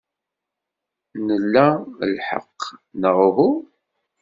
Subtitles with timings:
[1.27, 1.67] Nla
[2.15, 2.61] lḥeqq,
[3.01, 3.51] neɣ uhu?